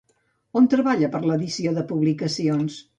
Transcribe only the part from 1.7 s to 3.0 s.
de publicacions?